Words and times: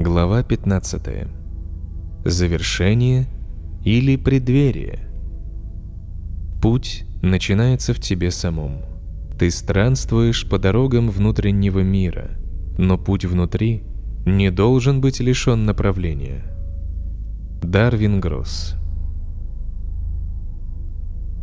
Глава 0.00 0.44
15. 0.44 1.26
Завершение 2.24 3.26
или 3.84 4.14
преддверие. 4.14 5.00
Путь 6.62 7.04
начинается 7.20 7.94
в 7.94 7.98
тебе 7.98 8.30
самом. 8.30 8.82
Ты 9.40 9.50
странствуешь 9.50 10.48
по 10.48 10.60
дорогам 10.60 11.10
внутреннего 11.10 11.80
мира, 11.80 12.38
но 12.78 12.96
путь 12.96 13.24
внутри 13.24 13.82
не 14.24 14.52
должен 14.52 15.00
быть 15.00 15.18
лишен 15.18 15.66
направления. 15.66 16.44
Дарвин 17.60 18.20
Гросс 18.20 18.76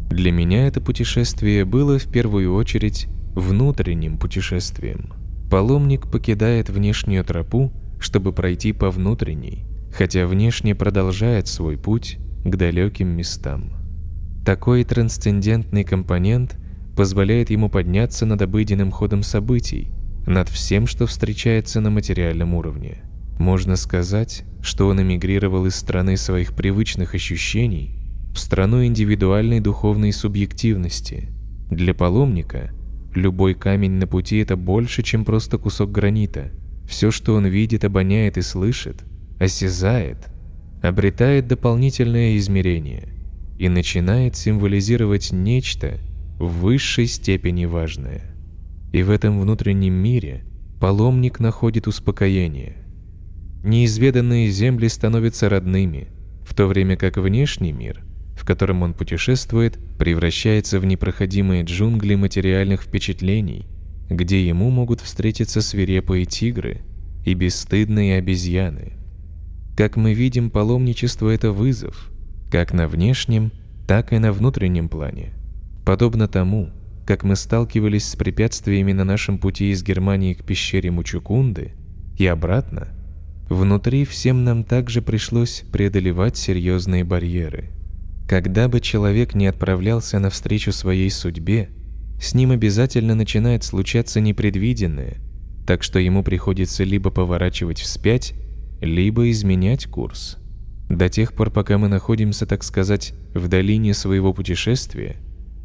Для 0.10 0.32
меня 0.32 0.66
это 0.68 0.80
путешествие 0.80 1.66
было 1.66 2.00
в 2.00 2.10
первую 2.10 2.56
очередь 2.56 3.08
внутренним 3.34 4.18
путешествием. 4.18 5.12
Паломник 5.52 6.10
покидает 6.10 6.70
внешнюю 6.70 7.26
тропу, 7.26 7.74
чтобы 8.06 8.34
пройти 8.34 8.72
по 8.72 8.92
внутренней, 8.92 9.66
хотя 9.92 10.28
внешне 10.28 10.76
продолжает 10.76 11.48
свой 11.48 11.76
путь 11.76 12.20
к 12.44 12.56
далеким 12.56 13.08
местам. 13.08 13.72
Такой 14.46 14.84
трансцендентный 14.84 15.84
компонент 15.84 16.56
позволяет 16.96 17.50
ему 17.50 17.68
подняться 17.68 18.28
над 18.28 18.44
обыденным 18.44 18.92
ходом 18.92 19.24
событий, 19.24 19.90
над 20.28 20.50
всем, 20.50 20.86
что 20.86 21.08
встречается 21.08 21.82
на 21.82 21.90
материальном 21.90 22.54
уровне. 22.54 23.00
Можно 23.40 23.76
сказать, 23.76 24.44
что 24.62 24.88
он 24.88 25.02
эмигрировал 25.02 25.66
из 25.66 25.76
страны 25.76 26.16
своих 26.16 26.54
привычных 26.54 27.16
ощущений 27.16 27.98
в 28.36 28.38
страну 28.38 28.86
индивидуальной 28.86 29.62
духовной 29.62 30.14
субъективности. 30.14 31.30
Для 31.72 31.96
паломника 31.96 32.70
любой 33.16 33.56
камень 33.56 33.94
на 33.94 34.06
пути– 34.06 34.38
это 34.42 34.56
больше, 34.56 35.02
чем 35.02 35.26
просто 35.26 35.58
кусок 35.58 35.92
гранита. 35.92 36.52
Все, 36.88 37.12
что 37.12 37.36
он 37.36 37.46
видит, 37.48 37.84
обоняет 37.84 38.38
и 38.38 38.42
слышит, 38.42 39.04
осязает, 39.40 40.18
обретает 40.82 41.48
дополнительное 41.48 42.38
измерение 42.38 43.10
и 43.58 43.70
начинает 43.70 44.36
символизировать 44.36 45.32
нечто 45.32 46.00
в 46.40 46.48
высшей 46.62 47.08
степени 47.08 47.66
важное. 47.66 48.36
И 48.94 49.04
в 49.04 49.10
этом 49.10 49.40
внутреннем 49.40 49.94
мире 49.94 50.44
паломник 50.80 51.40
находит 51.40 51.88
успокоение. 51.88 52.78
Неизведанные 53.64 54.50
земли 54.50 54.88
становятся 54.88 55.50
родными, 55.50 56.10
в 56.46 56.54
то 56.54 56.68
время 56.68 56.98
как 56.98 57.18
внешний 57.18 57.72
мир– 57.72 58.04
в 58.36 58.46
котором 58.46 58.84
он 58.84 58.94
путешествует, 58.94 59.80
превращается 59.98 60.80
в 60.80 60.86
непроходимые 60.86 61.64
джунгли 61.64 62.16
материальных 62.16 62.84
впечатлений, 62.84 63.66
где 64.10 64.46
ему 64.46 64.70
могут 64.70 65.02
встретиться 65.02 65.62
свирепые 65.62 66.26
тигры 66.26 66.82
и 67.26 67.34
бесстыдные 67.34 68.18
обезьяны. 68.18 68.94
Как 69.76 69.96
мы 69.98 70.14
видим, 70.14 70.50
паломничество– 70.50 71.30
это 71.32 71.52
вызов, 71.52 72.12
как 72.52 72.74
на 72.74 72.88
внешнем, 72.88 73.52
так 73.88 74.14
и 74.14 74.20
на 74.20 74.32
внутреннем 74.32 74.90
плане. 74.90 75.34
Подобно 75.86 76.28
тому, 76.28 76.70
как 77.06 77.24
мы 77.24 77.36
сталкивались 77.36 78.10
с 78.10 78.16
препятствиями 78.16 78.94
на 78.94 79.04
нашем 79.04 79.38
пути 79.38 79.72
из 79.72 79.84
Германии 79.84 80.34
к 80.34 80.44
пещере 80.44 80.92
Мучукунды 80.92 81.74
и 82.18 82.26
обратно, 82.26 82.88
внутри 83.50 84.06
всем 84.06 84.44
нам 84.44 84.64
также 84.64 85.02
пришлось 85.02 85.64
преодолевать 85.72 86.38
серьезные 86.38 87.04
барьеры– 87.04 87.72
когда 88.28 88.68
бы 88.68 88.80
человек 88.80 89.36
не 89.36 89.46
отправлялся 89.46 90.18
навстречу 90.18 90.72
своей 90.72 91.12
судьбе, 91.12 91.70
с 92.20 92.34
ним 92.34 92.52
обязательно 92.52 93.16
начинает 93.16 93.64
случаться 93.64 94.20
непредвиденное, 94.20 95.18
так 95.66 95.84
что 95.84 96.00
ему 96.00 96.24
приходится 96.24 96.84
либо 96.84 97.12
поворачивать 97.12 97.80
вспять, 97.80 98.34
либо 98.82 99.30
изменять 99.32 99.86
курс. 99.86 100.38
До 100.90 101.10
тех 101.10 101.34
пор, 101.34 101.50
пока 101.50 101.78
мы 101.78 101.88
находимся, 101.88 102.46
так 102.46 102.64
сказать, 102.64 103.14
в 103.34 103.48
долине 103.48 103.94
своего 103.94 104.34
путешествия 104.34 105.18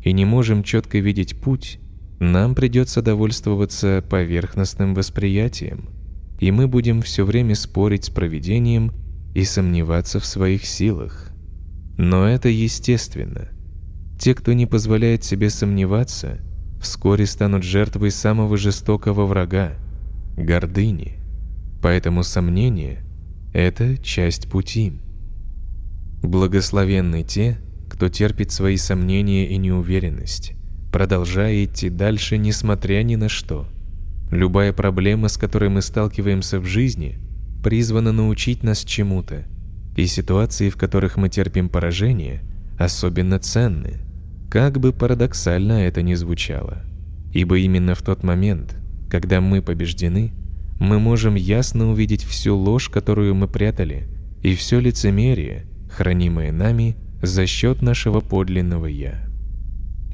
и 0.03 0.13
не 0.13 0.25
можем 0.25 0.63
четко 0.63 0.99
видеть 0.99 1.39
путь, 1.39 1.79
нам 2.19 2.55
придется 2.55 3.03
довольствоваться 3.03 4.05
поверхностным 4.09 4.95
восприятием, 4.95 5.91
и 6.39 6.51
мы 6.51 6.69
будем 6.69 7.03
все 7.03 7.25
время 7.25 7.55
спорить 7.55 8.07
с 8.07 8.11
провидением 8.11 8.93
и 9.35 9.45
сомневаться 9.45 10.21
в 10.21 10.27
своих 10.27 10.65
силах. 10.65 11.31
Но 11.99 12.27
это 12.27 12.49
естественно. 12.49 13.51
Те, 14.21 14.35
кто 14.35 14.53
не 14.53 14.67
позволяет 14.67 15.25
себе 15.25 15.49
сомневаться, 15.49 16.41
вскоре 16.79 17.25
станут 17.25 17.63
жертвой 17.63 18.11
самого 18.11 18.59
жестокого 18.59 19.25
врага– 19.25 19.73
гордыни. 20.37 21.15
Поэтому 21.81 22.23
сомнение– 22.23 22.99
это 23.55 23.97
часть 23.97 24.51
пути. 24.51 24.93
Благословенны 26.23 27.23
те, 27.23 27.57
кто 27.89 28.11
терпит 28.11 28.53
свои 28.53 28.77
сомнения 28.77 29.49
и 29.49 29.57
неуверенность, 29.57 30.53
продолжая 30.93 31.65
идти 31.65 31.89
дальше, 31.89 32.37
несмотря 32.37 33.03
ни 33.03 33.17
на 33.17 33.31
что. 33.31 33.67
Любая 34.31 34.75
проблема, 34.75 35.29
с 35.29 35.39
которой 35.39 35.71
мы 35.71 35.81
сталкиваемся 35.81 36.61
в 36.61 36.67
жизни, 36.67 37.19
призвана 37.65 38.13
научить 38.13 38.63
нас 38.63 38.85
чему-то– 38.85 39.47
и 39.97 40.07
ситуации, 40.07 40.71
в 40.71 40.77
которых 40.77 41.17
мы 41.17 41.29
терпим 41.29 41.69
поражение, 41.69 42.43
особенно 42.79 43.39
ценны, 43.39 43.99
как 44.51 44.81
бы 44.81 44.93
парадоксально 44.93 45.85
это 45.87 46.03
ни 46.03 46.15
звучало. 46.15 46.83
Ибо 47.33 47.59
именно 47.59 47.95
в 47.95 48.03
тот 48.03 48.25
момент, 48.25 48.77
когда 49.09 49.41
мы 49.41 49.63
побеждены, 49.63 50.33
мы 50.81 50.99
можем 50.99 51.37
ясно 51.37 51.91
увидеть 51.91 52.25
всю 52.25 52.57
ложь, 52.57 52.89
которую 52.89 53.35
мы 53.35 53.47
прятали, 53.47 54.09
и 54.43 54.55
все 54.55 54.81
лицемерие, 54.81 55.67
хранимое 55.91 56.53
нами 56.53 56.97
за 57.23 57.47
счет 57.47 57.81
нашего 57.83 58.21
подлинного 58.21 58.87
«я». 58.87 59.27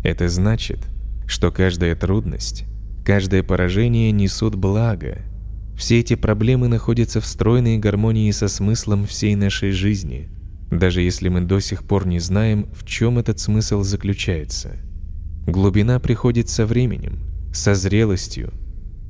Это 0.05 0.29
значит, 0.29 0.81
что 1.27 1.51
каждая 1.51 1.97
трудность, 1.97 2.65
каждое 3.05 3.43
поражение 3.43 4.13
несут 4.13 4.55
благо– 4.55 5.19
все 5.77 6.01
эти 6.01 6.15
проблемы 6.15 6.69
находятся 6.69 7.21
в 7.21 7.27
стройной 7.27 7.77
гармонии 7.77 8.31
со 8.31 8.49
смыслом 8.49 9.07
всей 9.07 9.35
нашей 9.35 9.73
жизни, 9.73 10.31
даже 10.71 11.01
если 11.01 11.29
мы 11.29 11.41
до 11.41 11.61
сих 11.61 11.85
пор 11.85 12.07
не 12.07 12.19
знаем, 12.19 12.69
в 12.75 12.85
чем 12.85 13.19
этот 13.19 13.39
смысл 13.39 13.83
заключается. 13.83 14.77
Глубина 15.47 16.01
приходит 16.01 16.49
со 16.49 16.67
временем, 16.67 17.21
со 17.53 17.75
зрелостью, 17.75 18.53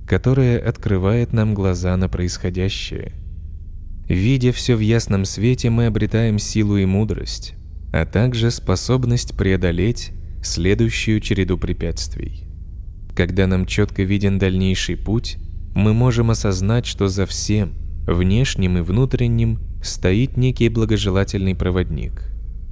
которая 0.07 0.59
открывает 0.59 1.33
нам 1.33 1.55
глаза 1.55 1.97
на 1.97 2.09
происходящее. 2.09 3.13
Видя 4.09 4.53
все 4.53 4.77
в 4.77 4.81
ясном 4.81 5.25
свете, 5.25 5.71
мы 5.71 5.87
обретаем 5.87 6.39
силу 6.39 6.77
и 6.77 6.85
мудрость, 6.85 7.55
а 7.93 8.05
также 8.05 8.51
способность 8.51 9.37
преодолеть 9.37 10.13
следующую 10.43 11.21
череду 11.21 11.59
препятствий. 11.59 12.45
Когда 13.17 13.47
нам 13.47 13.67
четко 13.67 14.03
виден 14.03 14.39
дальнейший 14.39 14.97
путь, 14.97 15.39
мы 15.75 15.93
можем 15.93 16.31
осознать, 16.31 16.87
что 16.87 17.09
за 17.09 17.27
всем, 17.27 17.73
внешним 18.07 18.79
и 18.79 18.81
внутренним, 18.81 19.61
стоит 19.83 20.37
некий 20.37 20.69
благожелательный 20.69 21.55
проводник. 21.55 22.31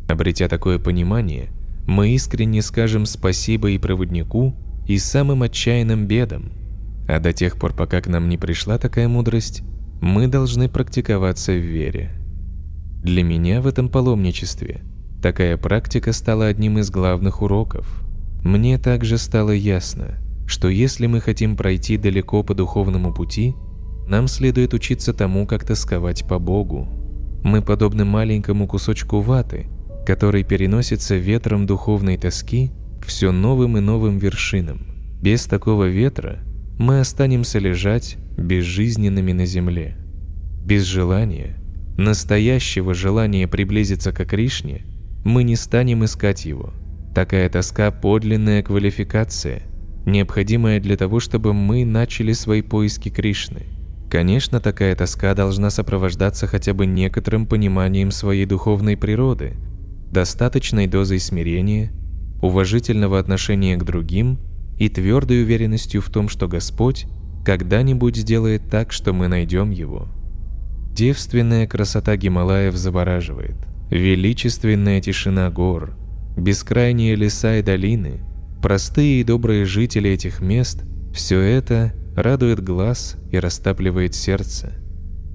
Обретя 0.08 0.48
такое 0.48 0.78
понимание, 0.78 1.50
мы 1.86 2.14
искренне 2.14 2.62
скажем 2.62 3.06
спасибо 3.06 3.70
и 3.70 3.78
проводнику, 3.78 4.54
и 4.86 4.98
самым 4.98 5.42
отчаянным 5.42 6.06
бедам. 6.06 6.52
А 7.08 7.20
до 7.20 7.32
тех 7.32 7.58
пор, 7.58 7.74
пока 7.74 8.00
к 8.00 8.06
нам 8.06 8.28
не 8.28 8.38
пришла 8.38 8.78
такая 8.78 9.08
мудрость, 9.08 9.62
мы 10.00 10.28
должны 10.28 10.68
практиковаться 10.68 11.52
в 11.52 11.60
вере. 11.60 12.10
Для 13.02 13.22
меня 13.22 13.60
в 13.60 13.66
этом 13.66 13.88
паломничестве 13.88 14.82
такая 15.22 15.56
практика 15.56 16.12
стала 16.12 16.46
одним 16.46 16.78
из 16.78 16.90
главных 16.90 17.42
уроков. 17.42 18.02
Мне 18.42 18.78
также 18.78 19.18
стало 19.18 19.50
ясно– 19.50 20.18
что 20.46 20.68
если 20.68 21.06
мы 21.06 21.20
хотим 21.20 21.56
пройти 21.56 21.96
далеко 21.96 22.42
по 22.42 22.54
духовному 22.54 23.12
пути, 23.12 23.54
нам 24.08 24.28
следует 24.28 24.74
учиться 24.74 25.12
тому, 25.12 25.46
как 25.46 25.64
тосковать 25.64 26.26
по 26.26 26.38
Богу. 26.38 26.88
Мы 27.42 27.62
подобны 27.62 28.04
маленькому 28.04 28.66
кусочку 28.66 29.20
ваты, 29.20 29.66
который 30.06 30.44
переносится 30.44 31.16
ветром 31.16 31.66
духовной 31.66 32.16
тоски 32.16 32.70
к 33.00 33.06
все 33.06 33.32
новым 33.32 33.78
и 33.78 33.80
новым 33.80 34.18
вершинам. 34.18 34.86
Без 35.20 35.46
такого 35.46 35.84
ветра 35.84 36.40
мы 36.78 37.00
останемся 37.00 37.58
лежать 37.58 38.16
безжизненными 38.36 39.32
на 39.32 39.46
земле. 39.46 39.96
Без 40.64 40.84
желания, 40.84 41.56
настоящего 41.96 42.94
желания 42.94 43.46
приблизиться 43.46 44.12
к 44.12 44.24
Кришне, 44.24 44.84
мы 45.24 45.44
не 45.44 45.56
станем 45.56 46.04
искать 46.04 46.44
его. 46.44 46.72
Такая 47.14 47.48
тоска– 47.48 47.90
подлинная 47.92 48.62
квалификация– 48.62 49.62
необходимое 50.06 50.80
для 50.80 50.96
того, 50.96 51.20
чтобы 51.20 51.54
мы 51.54 51.84
начали 51.84 52.32
свои 52.32 52.62
поиски 52.62 53.08
Кришны. 53.08 53.62
Конечно, 54.14 54.60
такая 54.60 54.94
тоска 54.94 55.34
должна 55.34 55.70
сопровождаться 55.70 56.46
хотя 56.46 56.72
бы 56.72 56.86
некоторым 56.86 57.46
пониманием 57.46 58.12
своей 58.12 58.46
духовной 58.46 58.96
природы, 58.96 59.54
достаточной 60.12 60.86
дозой 60.86 61.18
смирения, 61.18 61.90
уважительного 62.40 63.18
отношения 63.18 63.76
к 63.76 63.82
другим 63.82 64.38
и 64.78 64.88
твердой 64.88 65.42
уверенностью 65.42 66.00
в 66.00 66.10
том, 66.10 66.28
что 66.28 66.46
Господь 66.46 67.06
когда-нибудь 67.44 68.14
сделает 68.14 68.70
так, 68.70 68.92
что 68.92 69.12
мы 69.12 69.26
найдем 69.26 69.72
Его. 69.72 70.06
Девственная 70.92 71.66
красота 71.66 72.16
Гималаев 72.16 72.76
завораживает. 72.76 73.56
Величественная 73.90 75.00
тишина 75.00 75.50
гор, 75.50 75.96
бескрайние 76.36 77.16
леса 77.16 77.56
и 77.56 77.62
долины, 77.62 78.20
простые 78.62 79.22
и 79.22 79.24
добрые 79.24 79.64
жители 79.64 80.10
этих 80.10 80.40
мест– 80.40 80.84
все 81.12 81.40
это 81.40 81.92
радует 82.16 82.62
глаз 82.62 83.16
и 83.30 83.38
растапливает 83.38 84.14
сердце. 84.14 84.72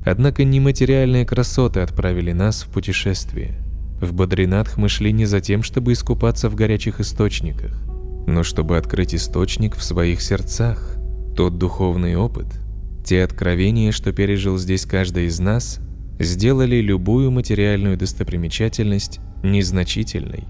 Однако 0.06 0.44
нематериальные 0.44 1.26
красоты 1.26 1.82
отправили 1.82 2.32
нас 2.32 2.64
в 2.64 2.70
путешествие. 2.70 3.56
В 4.02 4.14
Бадринатх 4.14 4.78
мы 4.78 4.88
шли 4.88 5.12
не 5.12 5.26
за 5.26 5.42
тем, 5.42 5.62
чтобы 5.62 5.92
искупаться 5.92 6.50
в 6.50 6.56
горячих 6.56 7.02
источниках, 7.02 7.78
но 8.28 8.44
чтобы 8.44 8.78
открыть 8.78 9.14
источник 9.14 9.76
в 9.76 9.84
своих 9.84 10.22
сердцах, 10.22 10.96
тот 11.36 11.58
духовный 11.58 12.16
опыт, 12.16 12.48
те 13.04 13.24
откровения, 13.24 13.92
что 13.92 14.14
пережил 14.14 14.58
здесь 14.58 14.86
каждый 14.86 15.26
из 15.26 15.40
нас, 15.40 15.80
сделали 16.20 16.78
любую 16.78 17.32
материальную 17.32 17.98
достопримечательность 17.98 19.20
незначительной. 19.44 20.46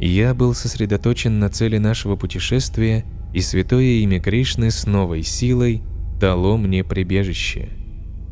Я 0.00 0.34
был 0.34 0.54
сосредоточен 0.54 1.38
на 1.38 1.50
цели 1.50 1.78
нашего 1.78 2.16
путешествия, 2.16 3.04
и 3.32 3.40
святое 3.40 4.00
имя 4.02 4.20
Кришны 4.20 4.70
с 4.70 4.86
новой 4.86 5.22
силой 5.22 5.82
дало 6.18 6.56
мне 6.56 6.84
прибежище. 6.84 7.68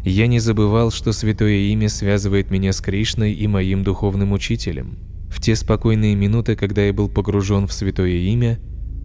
Я 0.05 0.27
не 0.27 0.39
забывал, 0.39 0.91
что 0.91 1.13
святое 1.13 1.71
имя 1.73 1.89
связывает 1.89 2.51
меня 2.51 2.73
с 2.73 2.81
Кришной 2.81 3.33
и 3.33 3.47
моим 3.47 3.85
духовным 3.85 4.33
учителем. 4.33 4.99
В 5.31 5.41
те 5.41 5.55
спокойные 5.55 6.15
минуты, 6.15 6.57
когда 6.57 6.83
я 6.85 6.93
был 6.93 7.09
погружен 7.09 7.67
в 7.67 7.73
святое 7.73 8.17
имя, 8.17 8.59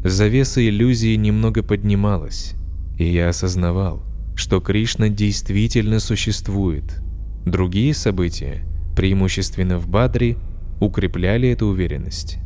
завеса 0.04 0.66
иллюзии 0.66 1.16
немного 1.16 1.63
поднималась, 1.63 2.54
и 2.98 3.06
я 3.06 3.30
осознавал, 3.30 4.04
что 4.36 4.62
Кришна 4.62 5.10
действительно 5.10 6.00
существует. 6.00 7.01
Другие 7.45 7.94
события, 7.94 8.66
преимущественно 8.95 9.78
в 9.80 9.88
Бадре, 9.88 10.38
укрепляли 10.80 11.50
эту 11.50 11.68
уверенность. 11.68 12.38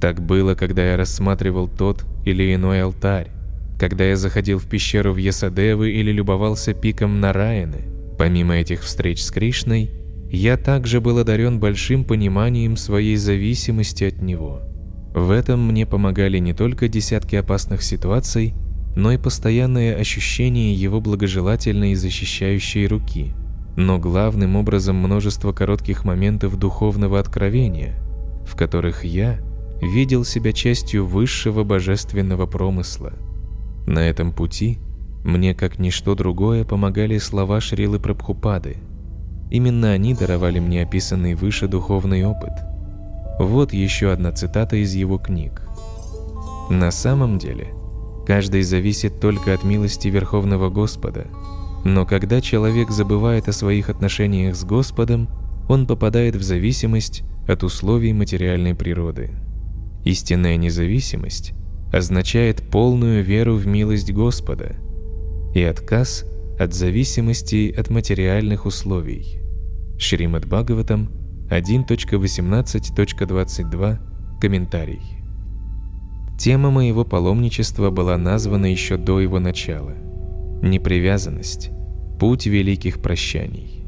Так 0.00 0.20
было, 0.20 0.54
когда 0.54 0.90
я 0.90 0.96
рассматривал 0.96 1.68
тот 1.68 2.04
или 2.24 2.54
иной 2.54 2.82
алтарь, 2.82 3.30
когда 3.78 4.04
я 4.04 4.16
заходил 4.16 4.58
в 4.58 4.66
пещеру 4.66 5.12
в 5.12 5.16
Ясадевы 5.16 5.90
или 5.90 6.12
любовался 6.12 6.74
пиком 6.74 7.20
Нараяны. 7.20 7.84
Помимо 8.18 8.56
этих 8.56 8.82
встреч 8.82 9.22
с 9.22 9.30
Кришной, 9.30 9.90
я 10.30 10.56
также 10.56 11.00
был 11.00 11.18
одарен 11.18 11.60
большим 11.60 12.04
пониманием 12.04 12.76
своей 12.76 13.16
зависимости 13.16 14.04
от 14.04 14.20
Него. 14.22 14.62
В 15.14 15.30
этом 15.30 15.66
мне 15.66 15.86
помогали 15.86 16.38
не 16.38 16.52
только 16.52 16.88
десятки 16.88 17.36
опасных 17.36 17.82
ситуаций, 17.82 18.54
но 18.96 19.12
и 19.12 19.18
постоянное 19.18 19.96
ощущение 19.96 20.74
Его 20.74 21.00
благожелательной 21.00 21.92
и 21.92 21.94
защищающей 21.94 22.86
руки, 22.86 23.32
но 23.76 23.98
главным 23.98 24.56
образом 24.56 24.96
множество 24.96 25.52
коротких 25.52 26.04
моментов 26.04 26.58
духовного 26.58 27.18
откровения, 27.18 27.94
в 28.46 28.56
которых 28.56 29.04
я– 29.04 29.38
видел 29.80 30.24
себя 30.24 30.52
частью 30.52 31.06
высшего 31.06 31.64
божественного 31.64 32.46
промысла. 32.46 33.12
На 33.86 34.00
этом 34.00 34.32
пути 34.32 34.78
мне, 35.24 35.54
как 35.54 35.78
ничто 35.78 36.14
другое, 36.14 36.64
помогали 36.64 37.18
слова 37.18 37.60
Шрилы 37.60 37.98
Прабхупады. 37.98 38.76
Именно 39.50 39.92
они 39.92 40.14
даровали 40.14 40.58
мне 40.58 40.82
описанный 40.82 41.34
выше 41.34 41.68
духовный 41.68 42.24
опыт. 42.24 42.52
Вот 43.38 43.72
еще 43.72 44.12
одна 44.12 44.32
цитата 44.32 44.76
из 44.76 44.94
его 44.94 45.18
книг. 45.18 45.62
«На 46.70 46.90
самом 46.90 47.38
деле, 47.38 47.68
каждый 48.26 48.62
зависит 48.62 49.20
только 49.20 49.52
от 49.52 49.62
милости 49.62 50.08
Верховного 50.08 50.68
Господа, 50.68 51.26
но 51.84 52.06
когда 52.06 52.40
человек 52.40 52.90
забывает 52.90 53.48
о 53.48 53.52
своих 53.52 53.88
отношениях 53.88 54.56
с 54.56 54.64
Господом, 54.64 55.28
он 55.68 55.86
попадает 55.86 56.34
в 56.34 56.42
зависимость 56.42 57.22
от 57.46 57.62
условий 57.62 58.12
материальной 58.12 58.74
природы». 58.74 59.30
Истинная 60.06 60.56
независимость 60.56 61.52
означает 61.92 62.62
полную 62.62 63.22
веру 63.24 63.56
в 63.56 63.66
милость 63.66 64.12
Господа 64.12 64.76
и 65.52 65.60
отказ 65.62 66.24
от 66.60 66.72
зависимости 66.72 67.74
от 67.76 67.90
материальных 67.90 68.66
условий. 68.66 69.40
Шримад 69.98 70.46
Бхагаватам 70.46 71.10
1.18.22 71.50 73.98
Комментарий. 74.40 75.02
Тема 76.38 76.70
моего 76.70 77.04
паломничества 77.04 77.90
была 77.90 78.16
названа 78.16 78.66
еще 78.66 78.98
до 78.98 79.18
его 79.18 79.40
начала. 79.40 79.94
Непривязанность. 80.62 81.70
Путь 82.20 82.46
великих 82.46 83.02
прощаний. 83.02 83.84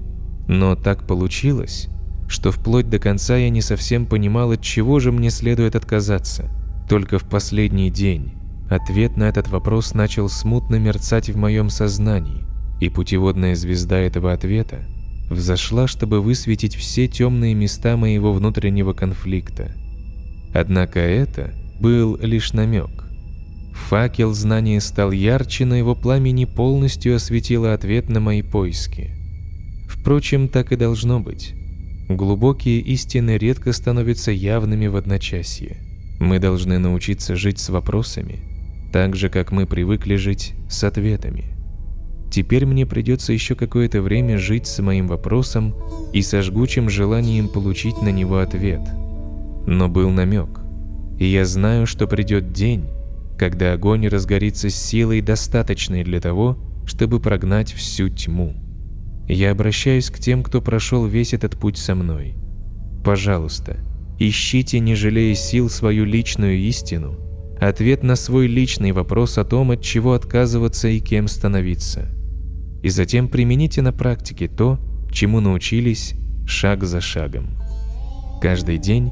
Но 0.48 0.74
так 0.74 1.06
получилось, 1.06 1.88
что 2.28 2.52
вплоть 2.52 2.88
до 2.88 2.98
конца 2.98 3.36
я 3.36 3.48
не 3.48 3.62
совсем 3.62 4.06
понимал, 4.06 4.52
от 4.52 4.62
чего 4.62 5.00
же 5.00 5.10
мне 5.10 5.30
следует 5.30 5.74
отказаться. 5.74 6.50
Только 6.88 7.18
в 7.18 7.24
последний 7.24 7.90
день 7.90 8.34
ответ 8.70 9.16
на 9.16 9.24
этот 9.24 9.48
вопрос 9.48 9.94
начал 9.94 10.28
смутно 10.28 10.76
мерцать 10.76 11.30
в 11.30 11.36
моем 11.36 11.70
сознании, 11.70 12.44
и 12.80 12.90
путеводная 12.90 13.56
звезда 13.56 13.98
этого 13.98 14.32
ответа 14.32 14.86
взошла, 15.30 15.86
чтобы 15.86 16.20
высветить 16.20 16.74
все 16.74 17.08
темные 17.08 17.54
места 17.54 17.96
моего 17.96 18.32
внутреннего 18.32 18.92
конфликта. 18.92 19.74
Однако 20.54 21.00
это 21.00 21.52
был 21.80 22.16
лишь 22.20 22.52
намек. 22.52 22.90
Факел 23.88 24.32
знания 24.34 24.80
стал 24.80 25.12
ярче, 25.12 25.64
но 25.64 25.76
его 25.76 25.94
пламени 25.94 26.44
полностью 26.44 27.16
осветило 27.16 27.72
ответ 27.72 28.08
на 28.08 28.20
мои 28.20 28.42
поиски. 28.42 29.14
Впрочем, 29.88 30.48
так 30.48 30.72
и 30.72 30.76
должно 30.76 31.20
быть. 31.20 31.54
Глубокие 32.08 32.80
истины 32.80 33.36
редко 33.36 33.72
становятся 33.74 34.32
явными 34.32 34.86
в 34.86 34.96
одночасье. 34.96 35.76
Мы 36.18 36.38
должны 36.38 36.78
научиться 36.78 37.36
жить 37.36 37.58
с 37.58 37.68
вопросами, 37.68 38.40
так 38.92 39.14
же, 39.14 39.28
как 39.28 39.52
мы 39.52 39.66
привыкли 39.66 40.16
жить 40.16 40.54
с 40.70 40.84
ответами. 40.84 41.44
Теперь 42.30 42.64
мне 42.64 42.86
придется 42.86 43.34
еще 43.34 43.54
какое-то 43.54 44.00
время 44.00 44.38
жить 44.38 44.66
с 44.66 44.78
моим 44.80 45.06
вопросом 45.06 45.74
и 46.14 46.22
со 46.22 46.40
жгучим 46.40 46.88
желанием 46.88 47.48
получить 47.48 48.00
на 48.00 48.08
него 48.08 48.38
ответ. 48.38 48.80
Но 49.66 49.88
был 49.88 50.08
намек, 50.08 50.60
и 51.18 51.26
я 51.26 51.44
знаю, 51.44 51.86
что 51.86 52.06
придет 52.06 52.52
день, 52.52 52.86
когда 53.38 53.74
огонь 53.74 54.08
разгорится 54.08 54.70
с 54.70 54.74
силой, 54.74 55.20
достаточной 55.20 56.04
для 56.04 56.20
того, 56.20 56.56
чтобы 56.86 57.20
прогнать 57.20 57.70
всю 57.70 58.08
тьму. 58.08 58.54
Я 59.28 59.50
обращаюсь 59.50 60.08
к 60.10 60.18
тем, 60.18 60.42
кто 60.42 60.62
прошел 60.62 61.04
весь 61.04 61.34
этот 61.34 61.58
путь 61.58 61.76
со 61.76 61.94
мной. 61.94 62.34
Пожалуйста, 63.04 63.76
ищите, 64.18 64.78
не 64.78 64.94
жалея 64.94 65.34
сил, 65.34 65.68
свою 65.68 66.06
личную 66.06 66.56
истину, 66.56 67.18
ответ 67.60 68.02
на 68.02 68.16
свой 68.16 68.46
личный 68.46 68.92
вопрос 68.92 69.36
о 69.36 69.44
том, 69.44 69.70
от 69.70 69.82
чего 69.82 70.14
отказываться 70.14 70.88
и 70.88 70.98
кем 70.98 71.28
становиться. 71.28 72.08
И 72.82 72.88
затем 72.88 73.28
примените 73.28 73.82
на 73.82 73.92
практике 73.92 74.48
то, 74.48 74.78
чему 75.12 75.40
научились 75.40 76.14
шаг 76.46 76.84
за 76.84 77.02
шагом. 77.02 77.50
Каждый 78.40 78.78
день 78.78 79.10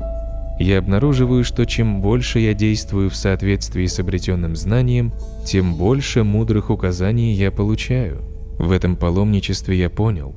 я 0.59 0.79
обнаруживаю, 0.79 1.45
что 1.45 1.67
чем 1.67 2.01
больше 2.01 2.39
я 2.39 2.55
действую 2.55 3.11
в 3.11 3.17
соответствии 3.17 3.85
с 3.85 3.99
обретенным 3.99 4.57
знанием, 4.57 5.13
тем 5.45 5.75
больше 5.75 6.25
мудрых 6.25 6.71
указаний 6.71 7.35
я 7.35 7.51
получаю– 7.51 8.23
в 8.59 8.71
этом 8.71 8.97
паломничестве 8.97 9.79
я 9.79 9.91
понял, 9.91 10.35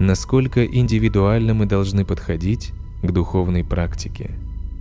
насколько 0.00 0.64
индивидуально 0.64 1.54
мы 1.54 1.66
должны 1.66 2.04
подходить 2.04 2.72
к 3.02 3.10
духовной 3.10 3.64
практике. 3.64 4.30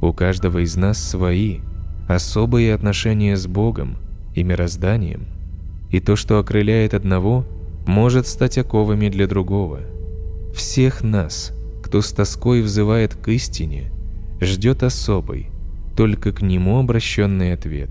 У 0.01 0.13
каждого 0.13 0.59
из 0.59 0.75
нас 0.75 0.97
свои, 0.97 1.59
особые 2.07 2.73
отношения 2.73 3.35
с 3.35 3.45
Богом 3.47 3.97
и 4.35 4.43
мирозданием. 4.43 5.27
И 5.91 5.99
то, 5.99 6.15
что 6.15 6.39
окрыляет 6.39 6.93
одного, 6.93 7.45
может 7.85 8.27
стать 8.27 8.57
оковами 8.57 9.09
для 9.09 9.27
другого. 9.27 9.81
Всех 10.53 11.03
нас, 11.03 11.53
кто 11.83 12.01
с 12.01 12.11
тоской 12.11 12.61
взывает 12.61 13.15
к 13.15 13.27
истине, 13.29 13.91
ждет 14.39 14.83
особый, 14.83 15.49
только 15.95 16.31
к 16.31 16.41
нему 16.41 16.79
обращенный 16.79 17.53
ответ. 17.53 17.89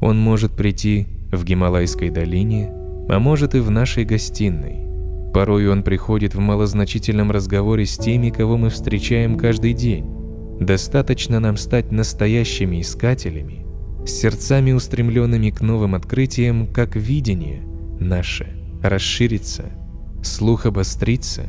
Он 0.00 0.18
может 0.18 0.52
прийти 0.52 1.08
в 1.30 1.44
Гималайской 1.44 2.10
долине– 2.10 2.72
а 3.08 3.18
может 3.18 3.54
и 3.54 3.60
в 3.60 3.70
нашей 3.70 4.04
гостиной. 4.04 4.86
Порой 5.32 5.68
он 5.68 5.82
приходит 5.82 6.34
в 6.34 6.40
малозначительном 6.40 7.30
разговоре 7.30 7.86
с 7.86 7.96
теми, 7.96 8.30
кого 8.30 8.56
мы 8.56 8.70
встречаем 8.70 9.36
каждый 9.36 9.72
день. 9.72 10.06
Достаточно 10.60 11.40
нам 11.40 11.56
стать 11.56 11.92
настоящими 11.92 12.80
искателями, 12.80 13.66
с 14.06 14.10
сердцами 14.10 14.72
устремленными 14.72 15.50
к 15.50 15.60
новым 15.60 15.94
открытиям, 15.94 16.66
как 16.66 16.96
видение 16.96 17.62
наше 18.00 18.48
расширится, 18.82 19.66
слух 20.22 20.66
обострится, 20.66 21.46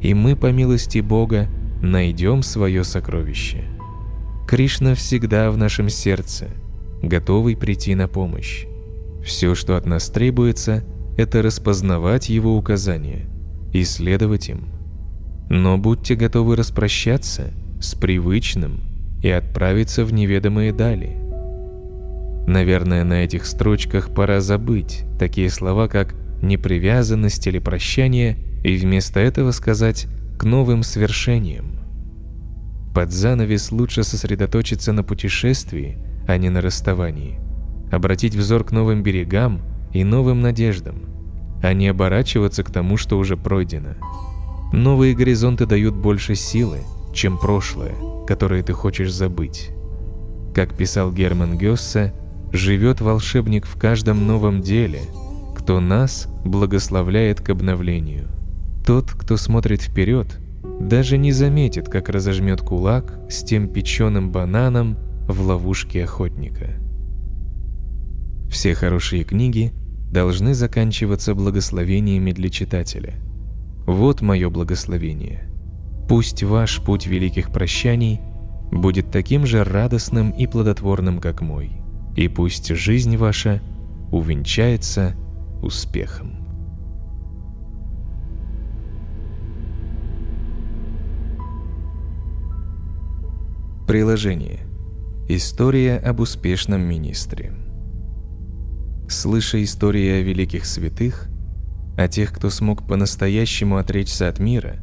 и 0.00 0.14
мы, 0.14 0.36
по 0.36 0.50
милости 0.50 1.00
Бога, 1.00 1.48
найдем 1.82 2.42
свое 2.42 2.84
сокровище. 2.84 3.64
Кришна 4.48 4.94
всегда 4.94 5.50
в 5.50 5.56
нашем 5.56 5.88
сердце, 5.88 6.48
готовый 7.02 7.56
прийти 7.56 7.94
на 7.94 8.08
помощь. 8.08 8.66
Все, 9.24 9.54
что 9.54 9.76
от 9.76 9.86
нас 9.86 10.08
требуется– 10.08 10.84
это 11.20 11.42
распознавать 11.42 12.28
его 12.28 12.56
указания, 12.56 13.26
и 13.72 13.84
следовать 13.84 14.48
им. 14.48 14.68
Но 15.48 15.78
будьте 15.78 16.14
готовы 16.14 16.56
распрощаться 16.56 17.52
с 17.80 17.94
привычным 17.94 18.80
и 19.22 19.28
отправиться 19.28 20.04
в 20.04 20.12
неведомые 20.12 20.72
дали. 20.72 21.16
Наверное, 22.46 23.04
на 23.04 23.24
этих 23.24 23.44
строчках 23.44 24.14
пора 24.14 24.40
забыть 24.40 25.04
такие 25.18 25.50
слова, 25.50 25.88
как 25.88 26.14
непривязанность 26.42 27.46
или 27.46 27.58
прощание, 27.58 28.38
и 28.64 28.76
вместо 28.76 29.20
этого 29.20 29.50
сказать 29.50 30.06
«к 30.38 30.44
новым 30.44 30.82
свершениям». 30.82 31.80
Под 32.94 33.12
занавес 33.12 33.70
лучше 33.70 34.02
сосредоточиться 34.02 34.92
на 34.92 35.04
путешествии, 35.04 35.98
а 36.26 36.36
не 36.38 36.48
на 36.48 36.60
расставании. 36.60 37.38
Обратить 37.92 38.34
взор 38.34 38.64
к 38.64 38.72
новым 38.72 39.02
берегам 39.02 39.62
и 39.92 40.02
новым 40.02 40.40
надеждам, 40.40 41.09
а 41.62 41.72
не 41.72 41.88
оборачиваться 41.88 42.62
к 42.62 42.70
тому, 42.70 42.96
что 42.96 43.18
уже 43.18 43.36
пройдено. 43.36 43.94
Новые 44.72 45.14
горизонты 45.14 45.66
дают 45.66 45.94
больше 45.94 46.34
силы, 46.34 46.78
чем 47.12 47.38
прошлое, 47.38 47.94
которое 48.26 48.62
ты 48.62 48.72
хочешь 48.72 49.12
забыть. 49.12 49.70
Как 50.54 50.76
писал 50.76 51.12
Герман 51.12 51.58
Гессе, 51.58 52.12
живет 52.52 53.00
волшебник 53.00 53.66
в 53.66 53.78
каждом 53.78 54.26
новом 54.26 54.60
деле, 54.60 55.00
кто 55.56 55.80
нас 55.80 56.28
благословляет 56.44 57.40
к 57.40 57.50
обновлению. 57.50 58.28
Тот, 58.86 59.10
кто 59.12 59.36
смотрит 59.36 59.82
вперед, 59.82 60.38
даже 60.80 61.18
не 61.18 61.32
заметит, 61.32 61.88
как 61.88 62.08
разожмет 62.08 62.60
кулак 62.60 63.18
с 63.28 63.44
тем 63.44 63.68
печеным 63.68 64.30
бананом 64.30 64.96
в 65.28 65.40
ловушке 65.42 66.04
охотника. 66.04 66.80
Все 68.50 68.74
хорошие 68.74 69.24
книги 69.24 69.72
должны 70.10 70.54
заканчиваться 70.54 71.34
благословениями 71.34 72.32
для 72.32 72.48
читателя. 72.48 73.14
Вот 73.86 74.20
мое 74.20 74.50
благословение. 74.50 75.48
Пусть 76.08 76.42
ваш 76.42 76.82
путь 76.82 77.06
великих 77.06 77.52
прощаний 77.52 78.20
будет 78.72 79.10
таким 79.10 79.46
же 79.46 79.62
радостным 79.64 80.30
и 80.30 80.46
плодотворным, 80.46 81.20
как 81.20 81.40
мой, 81.40 81.72
и 82.16 82.28
пусть 82.28 82.68
жизнь 82.74 83.16
ваша 83.16 83.60
увенчается 84.10 85.14
успехом. 85.62 86.36
Приложение. 93.86 94.60
История 95.28 95.96
об 95.96 96.20
успешном 96.20 96.82
министре. 96.82 97.59
Слыша 99.10 99.60
истории 99.64 100.08
о 100.08 100.22
великих 100.22 100.64
святых, 100.64 101.26
о 101.98 102.06
тех, 102.06 102.32
кто 102.32 102.48
смог 102.48 102.86
по-настоящему 102.86 103.76
отречься 103.76 104.28
от 104.28 104.38
мира, 104.38 104.76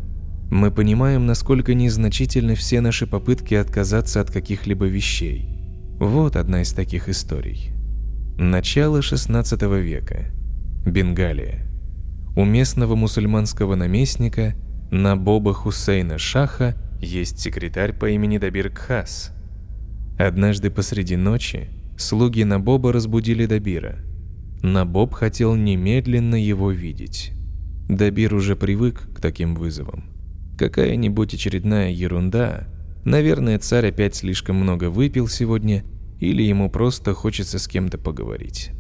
мы 0.52 0.70
понимаем, 0.70 1.26
насколько 1.26 1.74
незначительны 1.74 2.56
все 2.56 2.82
наши 2.82 3.08
попытки 3.08 3.54
отказаться 3.54 4.20
от 4.20 4.30
каких-либо 4.30 4.86
вещей. 4.86 5.48
Вот 5.98 6.36
одна 6.36 6.62
из 6.62 6.74
таких 6.74 7.08
историй. 7.08 7.72
Начало 8.38 9.00
XVI 9.00 9.82
века. 9.82 10.26
Бенгалия. 10.86 11.66
У 12.36 12.44
местного 12.44 12.96
мусульманского 12.96 13.76
наместника 13.76 14.56
Набоба 14.92 15.54
Хусейна 15.54 16.18
Шаха 16.18 16.76
есть 17.00 17.40
секретарь 17.40 17.94
по 17.94 18.10
имени 18.10 18.40
Дабир 18.40 18.72
Кхас. 18.72 19.32
Однажды 20.20 20.70
посреди 20.70 21.16
ночи 21.16 21.70
слуги 21.98 22.44
Набоба 22.44 22.92
разбудили 22.92 23.46
Дабира– 23.46 24.00
Набоб 24.62 25.14
хотел 25.14 25.56
немедленно 25.56 26.36
его 26.36 26.72
видеть. 26.72 27.32
Дабир 27.88 28.34
уже 28.34 28.56
привык 28.56 29.10
к 29.16 29.22
таким 29.22 29.56
вызовам. 29.56 30.04
Какая-нибудь 30.58 31.34
очередная 31.34 31.92
ерунда. 31.92 32.68
Наверное, 33.06 33.60
царь 33.60 33.90
опять 33.90 34.16
слишком 34.16 34.58
много 34.58 34.90
выпил 34.90 35.28
сегодня, 35.28 35.84
или 36.20 36.42
ему 36.42 36.70
просто 36.70 37.14
хочется 37.14 37.60
с 37.60 37.68
кем-то 37.68 37.98
поговорить. 37.98 38.72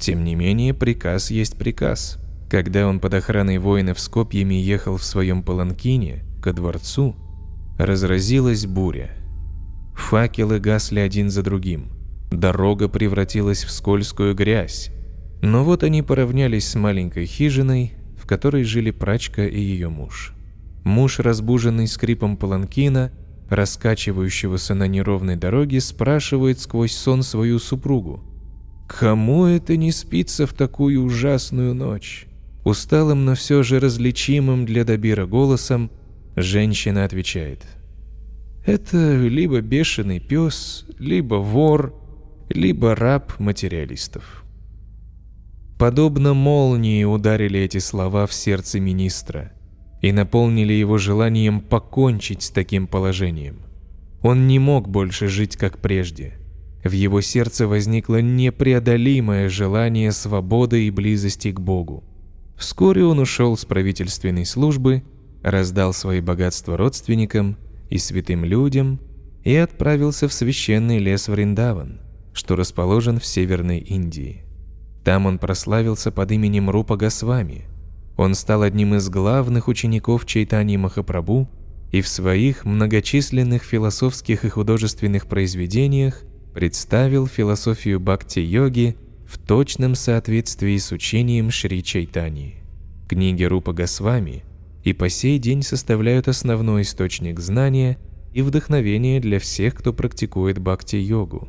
Тем 0.00 0.24
не 0.24 0.34
менее, 0.34 0.72
приказ 0.74 1.30
есть 1.30 1.56
приказ. 1.56 2.18
Когда 2.48 2.88
он 2.88 2.98
под 2.98 3.14
охраной 3.14 3.58
воинов 3.58 4.00
с 4.00 4.08
копьями 4.08 4.54
ехал 4.54 4.96
в 4.96 5.04
своем 5.04 5.42
паланкине 5.42 6.24
ко 6.42 6.52
дворцу, 6.52 7.14
разразилась 7.78 8.66
буря. 8.66 9.10
Факелы 9.94 10.58
гасли 10.58 11.00
один 11.00 11.30
за 11.30 11.42
другим. 11.42 11.92
Дорога 12.32 12.88
превратилась 12.88 13.64
в 13.64 13.70
скользкую 13.70 14.34
грязь. 14.34 14.90
Но 15.42 15.64
вот 15.64 15.82
они 15.82 16.02
поравнялись 16.02 16.68
с 16.68 16.74
маленькой 16.74 17.26
хижиной, 17.26 17.94
в 18.16 18.26
которой 18.26 18.64
жили 18.64 18.90
прачка 18.90 19.46
и 19.46 19.58
ее 19.58 19.88
муж. 19.88 20.34
Муж, 20.84 21.18
разбуженный 21.18 21.86
скрипом 21.86 22.36
паланкина, 22.36 23.12
раскачивающегося 23.48 24.74
на 24.74 24.86
неровной 24.86 25.36
дороге, 25.36 25.80
спрашивает 25.80 26.60
сквозь 26.60 26.92
сон 26.92 27.22
свою 27.22 27.58
супругу. 27.58 28.22
«Кому 28.88 29.46
это 29.46 29.76
не 29.76 29.92
спится 29.92 30.46
в 30.46 30.52
такую 30.52 31.02
ужасную 31.02 31.74
ночь?» 31.74 32.26
Усталым, 32.64 33.24
но 33.24 33.34
все 33.34 33.62
же 33.62 33.80
различимым 33.80 34.66
для 34.66 34.84
Добира 34.84 35.26
голосом, 35.26 35.90
женщина 36.36 37.04
отвечает. 37.04 37.64
«Это 38.66 39.16
либо 39.16 39.60
бешеный 39.60 40.20
пес, 40.20 40.86
либо 40.98 41.36
вор, 41.36 41.94
либо 42.50 42.94
раб 42.94 43.38
материалистов». 43.38 44.39
Подобно 45.80 46.34
молнии 46.34 47.04
ударили 47.04 47.60
эти 47.60 47.78
слова 47.78 48.26
в 48.26 48.34
сердце 48.34 48.78
министра 48.78 49.50
и 50.02 50.12
наполнили 50.12 50.74
его 50.74 50.98
желанием 50.98 51.62
покончить 51.62 52.42
с 52.42 52.50
таким 52.50 52.86
положением. 52.86 53.62
Он 54.20 54.46
не 54.46 54.58
мог 54.58 54.90
больше 54.90 55.28
жить 55.28 55.56
как 55.56 55.78
прежде. 55.78 56.34
В 56.84 56.92
его 56.92 57.22
сердце 57.22 57.66
возникло 57.66 58.20
непреодолимое 58.20 59.48
желание 59.48 60.12
свободы 60.12 60.86
и 60.86 60.90
близости 60.90 61.50
к 61.50 61.60
Богу. 61.60 62.04
Вскоре 62.58 63.06
он 63.06 63.18
ушел 63.18 63.56
с 63.56 63.64
правительственной 63.64 64.44
службы, 64.44 65.02
раздал 65.42 65.94
свои 65.94 66.20
богатства 66.20 66.76
родственникам 66.76 67.56
и 67.88 67.96
святым 67.96 68.44
людям 68.44 69.00
и 69.44 69.56
отправился 69.56 70.28
в 70.28 70.34
священный 70.34 70.98
лес 70.98 71.28
Вриндаван, 71.28 72.02
что 72.34 72.54
расположен 72.54 73.18
в 73.18 73.24
Северной 73.24 73.78
Индии. 73.78 74.44
Там 75.04 75.26
он 75.26 75.38
прославился 75.38 76.10
под 76.10 76.30
именем 76.32 76.68
Рупа 76.70 76.96
Госвами. 76.96 77.64
Он 78.16 78.34
стал 78.34 78.62
одним 78.62 78.94
из 78.94 79.08
главных 79.08 79.68
учеников 79.68 80.26
Чайтани 80.26 80.76
Махапрабху 80.76 81.48
и 81.90 82.02
в 82.02 82.08
своих 82.08 82.64
многочисленных 82.64 83.62
философских 83.62 84.44
и 84.44 84.48
художественных 84.48 85.26
произведениях 85.26 86.22
представил 86.54 87.26
философию 87.26 87.98
бхакти-йоги 87.98 88.96
в 89.26 89.38
точном 89.38 89.94
соответствии 89.94 90.76
с 90.76 90.92
учением 90.92 91.50
Шри 91.50 91.82
Чайтани. 91.82 92.56
Книги 93.08 93.44
Рупа 93.44 93.72
Госвами 93.72 94.44
и 94.84 94.92
по 94.92 95.08
сей 95.08 95.38
день 95.38 95.62
составляют 95.62 96.28
основной 96.28 96.82
источник 96.82 97.40
знания 97.40 97.98
и 98.32 98.42
вдохновения 98.42 99.20
для 99.20 99.38
всех, 99.38 99.74
кто 99.74 99.92
практикует 99.92 100.58
бхакти-йогу. 100.58 101.48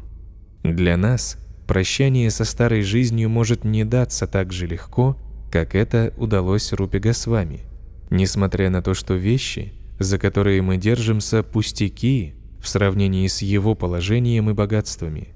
Для 0.64 0.96
нас– 0.96 1.38
прощание 1.72 2.30
со 2.32 2.44
старой 2.44 2.82
жизнью 2.82 3.30
может 3.30 3.64
не 3.64 3.86
даться 3.86 4.28
так 4.28 4.52
же 4.52 4.68
легко, 4.68 5.16
как 5.50 5.74
это 5.74 6.14
удалось 6.18 6.74
Рупе 6.74 7.00
Госвами, 7.00 7.62
несмотря 8.10 8.70
на 8.70 8.82
то, 8.82 8.94
что 8.94 9.14
вещи, 9.14 9.72
за 9.98 10.18
которые 10.18 10.62
мы 10.62 10.76
держимся, 10.76 11.44
пустяки 11.44 12.36
в 12.60 12.68
сравнении 12.68 13.26
с 13.26 13.42
его 13.42 13.74
положением 13.74 14.50
и 14.50 14.54
богатствами. 14.54 15.30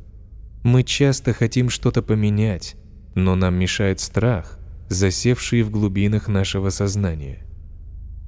Мы 0.61 0.83
часто 0.83 1.31
хотим 1.31 1.69
что-то 1.69 2.01
поменять, 2.01 2.75
но 3.13 3.35
нам 3.35 3.55
мешает 3.55 4.01
страх, 4.01 4.59
засевший 4.89 5.61
в 5.61 5.71
глубинах 5.71 6.27
нашего 6.27 6.69
сознания. 6.69 7.47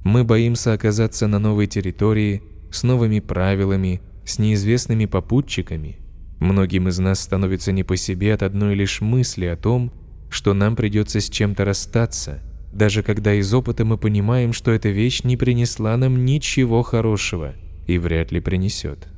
Мы 0.02 0.24
боимся 0.24 0.72
оказаться 0.72 1.26
на 1.26 1.38
новой 1.38 1.66
территории, 1.66 2.42
с 2.72 2.84
новыми 2.84 3.20
правилами, 3.20 4.00
с 4.24 4.38
неизвестными 4.38 5.04
попутчиками– 5.04 5.98
Многим 6.40 6.88
из 6.88 6.98
нас 6.98 7.20
становится 7.20 7.72
не 7.72 7.82
по 7.82 7.96
себе 7.96 8.34
от 8.34 8.42
одной 8.42 8.74
лишь 8.74 9.00
мысли 9.00 9.46
о 9.46 9.56
том, 9.56 9.92
что 10.30 10.54
нам 10.54 10.76
придется 10.76 11.20
с 11.20 11.28
чем-то 11.28 11.64
расстаться, 11.64 12.40
даже 12.72 13.02
когда 13.02 13.34
из 13.34 13.52
опыта 13.52 13.84
мы 13.84 13.98
понимаем, 13.98 14.52
что 14.52 14.70
эта 14.70 14.88
вещь 14.90 15.22
не 15.24 15.36
принесла 15.36 15.96
нам 15.96 16.24
ничего 16.24 16.82
хорошего 16.82 17.54
и 17.86 17.98
вряд 17.98 18.30
ли 18.30 18.40
принесет. 18.40 19.08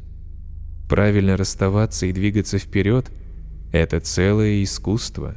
Правильно 0.89 1.37
расставаться 1.37 2.07
и 2.07 2.13
двигаться 2.13 2.59
вперед– 2.59 3.11
это 3.73 4.01
целое 4.01 4.63
искусство. 4.63 5.37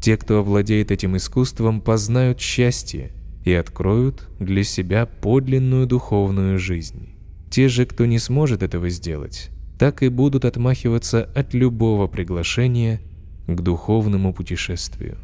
Те, 0.00 0.16
кто 0.16 0.38
овладеет 0.38 0.90
этим 0.90 1.16
искусством, 1.16 1.80
познают 1.80 2.40
счастье 2.40 3.12
и 3.44 3.52
откроют 3.52 4.28
для 4.38 4.64
себя 4.64 5.06
подлинную 5.06 5.86
духовную 5.86 6.58
жизнь. 6.58 7.10
Те 7.50 7.68
же, 7.68 7.86
кто 7.86 8.06
не 8.06 8.18
сможет 8.18 8.62
этого 8.62 8.88
сделать, 8.88 9.51
так 9.82 10.04
и 10.04 10.08
будут 10.08 10.44
отмахиваться 10.44 11.28
от 11.34 11.54
любого 11.54 12.06
приглашения 12.06 13.00
к 13.48 13.60
духовному 13.60 14.32
путешествию. 14.32 15.16